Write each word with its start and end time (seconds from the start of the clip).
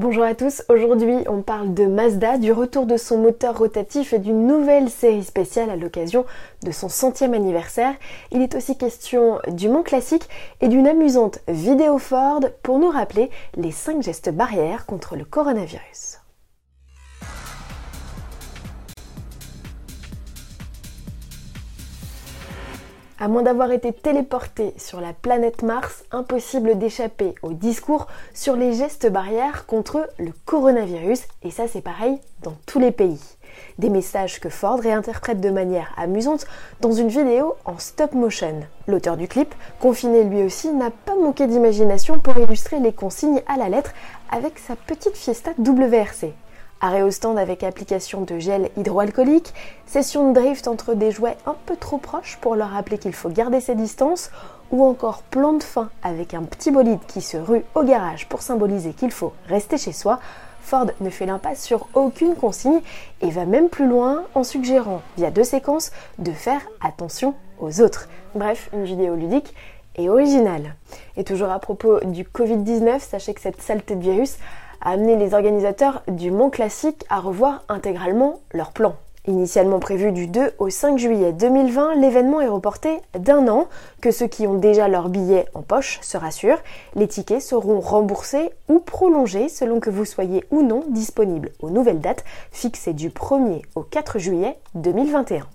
Bonjour 0.00 0.24
à 0.24 0.34
tous, 0.34 0.62
aujourd'hui 0.70 1.24
on 1.28 1.42
parle 1.42 1.74
de 1.74 1.84
Mazda, 1.84 2.38
du 2.38 2.52
retour 2.52 2.86
de 2.86 2.96
son 2.96 3.18
moteur 3.18 3.58
rotatif 3.58 4.14
et 4.14 4.18
d'une 4.18 4.46
nouvelle 4.46 4.88
série 4.88 5.22
spéciale 5.22 5.68
à 5.68 5.76
l'occasion 5.76 6.24
de 6.62 6.70
son 6.70 6.88
centième 6.88 7.34
anniversaire. 7.34 7.92
Il 8.30 8.40
est 8.40 8.54
aussi 8.54 8.78
question 8.78 9.40
du 9.48 9.68
Mont 9.68 9.82
Classique 9.82 10.26
et 10.62 10.68
d'une 10.68 10.88
amusante 10.88 11.40
vidéo 11.48 11.98
Ford 11.98 12.40
pour 12.62 12.78
nous 12.78 12.88
rappeler 12.88 13.28
les 13.56 13.72
5 13.72 14.02
gestes 14.02 14.30
barrières 14.30 14.86
contre 14.86 15.16
le 15.16 15.26
coronavirus. 15.26 16.19
À 23.22 23.28
moins 23.28 23.42
d'avoir 23.42 23.70
été 23.70 23.92
téléporté 23.92 24.72
sur 24.78 24.98
la 24.98 25.12
planète 25.12 25.62
Mars, 25.62 26.04
impossible 26.10 26.78
d'échapper 26.78 27.34
au 27.42 27.52
discours 27.52 28.06
sur 28.32 28.56
les 28.56 28.72
gestes 28.72 29.12
barrières 29.12 29.66
contre 29.66 30.08
le 30.18 30.32
coronavirus, 30.46 31.24
et 31.42 31.50
ça 31.50 31.68
c'est 31.68 31.82
pareil 31.82 32.18
dans 32.42 32.54
tous 32.64 32.78
les 32.78 32.92
pays. 32.92 33.20
Des 33.76 33.90
messages 33.90 34.40
que 34.40 34.48
Ford 34.48 34.80
réinterprète 34.80 35.42
de 35.42 35.50
manière 35.50 35.92
amusante 35.98 36.46
dans 36.80 36.92
une 36.92 37.08
vidéo 37.08 37.56
en 37.66 37.78
stop 37.78 38.14
motion. 38.14 38.60
L'auteur 38.88 39.18
du 39.18 39.28
clip, 39.28 39.54
confiné 39.80 40.24
lui 40.24 40.42
aussi, 40.42 40.72
n'a 40.72 40.90
pas 40.90 41.14
manqué 41.14 41.46
d'imagination 41.46 42.18
pour 42.20 42.38
illustrer 42.38 42.80
les 42.80 42.94
consignes 42.94 43.42
à 43.46 43.58
la 43.58 43.68
lettre 43.68 43.92
avec 44.30 44.58
sa 44.58 44.76
petite 44.76 45.18
Fiesta 45.18 45.50
WRC. 45.58 46.32
Arrêt 46.82 47.02
au 47.02 47.10
stand 47.10 47.38
avec 47.38 47.62
application 47.62 48.22
de 48.22 48.38
gel 48.38 48.70
hydroalcoolique, 48.76 49.52
session 49.84 50.32
de 50.32 50.40
drift 50.40 50.66
entre 50.66 50.94
des 50.94 51.10
jouets 51.10 51.36
un 51.44 51.54
peu 51.66 51.76
trop 51.76 51.98
proches 51.98 52.38
pour 52.40 52.56
leur 52.56 52.70
rappeler 52.70 52.96
qu'il 52.96 53.12
faut 53.12 53.28
garder 53.28 53.60
ses 53.60 53.74
distances, 53.74 54.30
ou 54.70 54.84
encore 54.84 55.22
plan 55.22 55.52
de 55.52 55.62
fin 55.62 55.90
avec 56.02 56.32
un 56.32 56.42
petit 56.42 56.70
bolide 56.70 57.00
qui 57.06 57.20
se 57.20 57.36
rue 57.36 57.64
au 57.74 57.82
garage 57.82 58.28
pour 58.28 58.40
symboliser 58.40 58.94
qu'il 58.94 59.10
faut 59.10 59.34
rester 59.46 59.76
chez 59.76 59.92
soi, 59.92 60.20
Ford 60.62 60.86
ne 61.00 61.10
fait 61.10 61.26
l'impasse 61.26 61.62
sur 61.62 61.88
aucune 61.94 62.34
consigne 62.34 62.80
et 63.20 63.30
va 63.30 63.44
même 63.44 63.68
plus 63.68 63.86
loin 63.86 64.24
en 64.34 64.44
suggérant, 64.44 65.02
via 65.16 65.30
deux 65.30 65.44
séquences, 65.44 65.90
de 66.18 66.32
faire 66.32 66.62
attention 66.80 67.34
aux 67.58 67.80
autres. 67.80 68.08
Bref, 68.34 68.70
une 68.72 68.84
vidéo 68.84 69.16
ludique 69.16 69.54
et 69.96 70.08
originale. 70.08 70.76
Et 71.16 71.24
toujours 71.24 71.50
à 71.50 71.58
propos 71.58 72.00
du 72.04 72.24
Covid-19, 72.24 73.00
sachez 73.00 73.34
que 73.34 73.40
cette 73.40 73.60
saleté 73.60 73.96
de 73.96 74.02
virus 74.02 74.38
a 74.80 74.90
amené 74.90 75.16
les 75.16 75.34
organisateurs 75.34 76.02
du 76.08 76.30
Mont 76.30 76.50
Classique 76.50 77.04
à 77.08 77.20
revoir 77.20 77.64
intégralement 77.68 78.40
leur 78.52 78.72
plan. 78.72 78.94
Initialement 79.26 79.80
prévu 79.80 80.12
du 80.12 80.26
2 80.26 80.54
au 80.58 80.70
5 80.70 80.98
juillet 80.98 81.32
2020, 81.34 81.96
l'événement 81.96 82.40
est 82.40 82.48
reporté 82.48 83.00
d'un 83.18 83.48
an. 83.48 83.68
Que 84.00 84.10
ceux 84.10 84.26
qui 84.26 84.46
ont 84.46 84.54
déjà 84.54 84.88
leur 84.88 85.10
billet 85.10 85.44
en 85.52 85.60
poche 85.60 85.98
se 86.00 86.16
rassurent, 86.16 86.62
les 86.96 87.06
tickets 87.06 87.42
seront 87.42 87.80
remboursés 87.80 88.50
ou 88.68 88.78
prolongés 88.78 89.50
selon 89.50 89.78
que 89.78 89.90
vous 89.90 90.06
soyez 90.06 90.44
ou 90.50 90.62
non 90.62 90.84
disponible 90.88 91.52
aux 91.60 91.68
nouvelles 91.68 92.00
dates 92.00 92.24
fixées 92.50 92.94
du 92.94 93.10
1er 93.10 93.62
au 93.74 93.82
4 93.82 94.18
juillet 94.18 94.56
2021. 94.74 95.46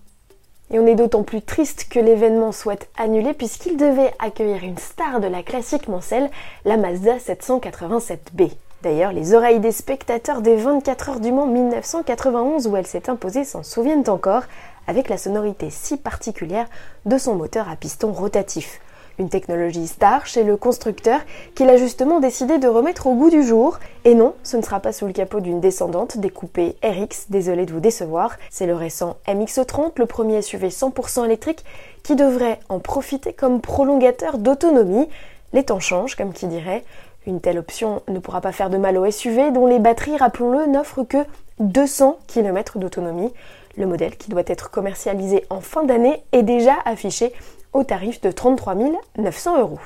Et 0.72 0.80
on 0.80 0.86
est 0.86 0.96
d'autant 0.96 1.24
plus 1.24 1.42
triste 1.42 1.88
que 1.90 2.00
l'événement 2.00 2.52
soit 2.52 2.88
annulé 2.98 3.34
puisqu'il 3.34 3.78
devait 3.78 4.14
accueillir 4.20 4.64
une 4.64 4.78
star 4.78 5.20
de 5.20 5.28
la 5.28 5.42
classique 5.42 5.88
Mancel, 5.88 6.30
la 6.66 6.78
Mazda 6.78 7.18
787B. 7.18 8.52
D'ailleurs, 8.86 9.14
les 9.14 9.34
oreilles 9.34 9.60
des 9.60 9.72
spectateurs 9.72 10.44
des 10.44 10.58
24 10.58 11.10
heures 11.10 11.20
du 11.20 11.32
Mans 11.32 11.48
1991 11.48 12.68
où 12.68 12.78
elle 12.78 12.86
s'est 12.86 13.10
imposée 13.10 13.44
s'en 13.44 13.64
souviennent 13.64 14.08
encore, 14.08 14.44
avec 14.86 15.10
la 15.10 15.18
sonorité 15.18 15.72
si 15.72 15.98
particulière 15.98 16.68
de 17.08 17.18
son 17.18 17.34
moteur 17.34 17.68
à 17.68 17.78
piston 17.78 18.12
rotatif. 18.12 18.80
Une 19.18 19.30
technologie 19.30 19.88
star 19.88 20.28
chez 20.28 20.44
le 20.44 20.56
constructeur 20.56 21.20
qu'il 21.56 21.68
a 21.70 21.78
justement 21.78 22.20
décidé 22.20 22.60
de 22.60 22.68
remettre 22.68 23.08
au 23.08 23.16
goût 23.16 23.32
du 23.32 23.42
jour. 23.42 23.80
Et 24.04 24.14
non, 24.14 24.36
ce 24.44 24.56
ne 24.56 24.62
sera 24.62 24.80
pas 24.80 24.94
sous 24.94 25.08
le 25.08 25.14
capot 25.14 25.40
d'une 25.40 25.62
descendante 25.62 26.20
découpée 26.20 26.76
RX, 26.84 27.32
désolé 27.32 27.66
de 27.66 27.74
vous 27.74 27.80
décevoir. 27.80 28.38
C'est 28.52 28.68
le 28.68 28.76
récent 28.76 29.18
MX-30, 29.28 29.94
le 29.98 30.06
premier 30.06 30.44
SUV 30.44 30.68
100% 30.68 31.26
électrique, 31.26 31.66
qui 32.04 32.16
devrait 32.16 32.60
en 32.70 32.78
profiter 32.78 33.34
comme 33.34 33.62
prolongateur 33.62 34.38
d'autonomie. 34.38 35.10
Les 35.54 35.64
temps 35.64 35.80
changent, 35.80 36.16
comme 36.16 36.34
qui 36.34 36.46
dirait. 36.46 36.84
Une 37.28 37.42
telle 37.42 37.58
option 37.58 38.02
ne 38.08 38.20
pourra 38.20 38.42
pas 38.42 38.52
faire 38.52 38.70
de 38.70 38.78
mal 38.78 38.98
au 38.98 39.10
SUV 39.10 39.52
dont 39.52 39.66
les 39.66 39.80
batteries, 39.80 40.18
rappelons-le, 40.18 40.68
n'offrent 40.68 41.04
que 41.04 41.26
200 41.60 42.20
km 42.28 42.78
d'autonomie. 42.78 43.34
Le 43.78 43.88
modèle 43.88 44.16
qui 44.16 44.30
doit 44.30 44.44
être 44.46 44.70
commercialisé 44.70 45.44
en 45.50 45.60
fin 45.60 45.84
d'année 45.84 46.24
est 46.32 46.44
déjà 46.44 46.76
affiché 46.86 47.34
au 47.74 47.84
tarif 47.84 48.22
de 48.22 48.32
33 48.32 48.76
900 49.18 49.60
euros. 49.60 49.80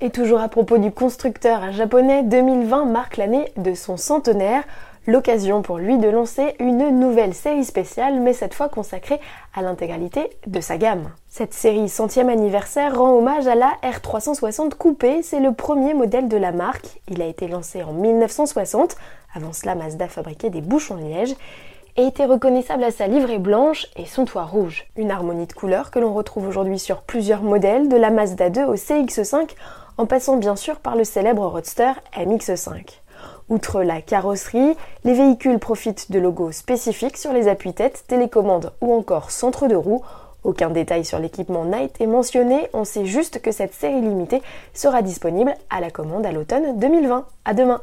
Et 0.00 0.10
toujours 0.10 0.40
à 0.40 0.48
propos 0.48 0.78
du 0.78 0.90
constructeur 0.90 1.72
japonais, 1.72 2.22
2020 2.22 2.84
marque 2.86 3.16
l'année 3.16 3.52
de 3.56 3.74
son 3.74 3.96
centenaire. 3.96 4.62
L'occasion 5.06 5.60
pour 5.60 5.76
lui 5.76 5.98
de 5.98 6.08
lancer 6.08 6.54
une 6.60 6.98
nouvelle 6.98 7.34
série 7.34 7.64
spéciale, 7.64 8.20
mais 8.20 8.32
cette 8.32 8.54
fois 8.54 8.70
consacrée 8.70 9.20
à 9.54 9.60
l'intégralité 9.60 10.30
de 10.46 10.60
sa 10.60 10.78
gamme. 10.78 11.10
Cette 11.28 11.52
série 11.52 11.90
centième 11.90 12.30
anniversaire 12.30 12.98
rend 12.98 13.10
hommage 13.10 13.46
à 13.46 13.54
la 13.54 13.72
R360 13.82 14.70
Coupé, 14.76 15.22
c'est 15.22 15.40
le 15.40 15.52
premier 15.52 15.92
modèle 15.92 16.26
de 16.26 16.38
la 16.38 16.52
marque. 16.52 17.02
Il 17.10 17.20
a 17.20 17.26
été 17.26 17.48
lancé 17.48 17.82
en 17.82 17.92
1960, 17.92 18.96
avant 19.34 19.52
cela 19.52 19.74
Mazda 19.74 20.08
fabriquait 20.08 20.48
des 20.48 20.62
bouchons 20.62 20.96
liège, 20.96 21.34
et 21.96 22.06
était 22.06 22.24
reconnaissable 22.24 22.84
à 22.84 22.90
sa 22.90 23.06
livrée 23.06 23.38
blanche 23.38 23.86
et 23.96 24.06
son 24.06 24.24
toit 24.24 24.44
rouge. 24.44 24.86
Une 24.96 25.10
harmonie 25.10 25.46
de 25.46 25.52
couleurs 25.52 25.90
que 25.90 25.98
l'on 25.98 26.14
retrouve 26.14 26.48
aujourd'hui 26.48 26.78
sur 26.78 27.02
plusieurs 27.02 27.42
modèles, 27.42 27.90
de 27.90 27.96
la 27.96 28.08
Mazda 28.08 28.48
2 28.48 28.64
au 28.64 28.74
CX5, 28.76 29.50
en 29.98 30.06
passant 30.06 30.38
bien 30.38 30.56
sûr 30.56 30.76
par 30.80 30.96
le 30.96 31.04
célèbre 31.04 31.46
Roadster 31.46 31.92
MX5. 32.16 33.03
Outre 33.50 33.82
la 33.82 34.00
carrosserie, 34.00 34.74
les 35.04 35.12
véhicules 35.12 35.58
profitent 35.58 36.10
de 36.10 36.18
logos 36.18 36.52
spécifiques 36.52 37.18
sur 37.18 37.32
les 37.32 37.46
appuis-têtes, 37.46 38.04
télécommandes 38.08 38.72
ou 38.80 38.94
encore 38.94 39.30
centre 39.30 39.68
de 39.68 39.76
roues. 39.76 40.02
Aucun 40.44 40.70
détail 40.70 41.04
sur 41.04 41.18
l'équipement 41.18 41.64
n'a 41.64 41.82
été 41.82 42.06
mentionné, 42.06 42.68
on 42.72 42.84
sait 42.84 43.06
juste 43.06 43.40
que 43.42 43.52
cette 43.52 43.74
série 43.74 44.00
limitée 44.00 44.42
sera 44.72 45.02
disponible 45.02 45.54
à 45.70 45.80
la 45.80 45.90
commande 45.90 46.24
à 46.24 46.32
l'automne 46.32 46.78
2020. 46.78 47.26
À 47.44 47.54
demain 47.54 47.82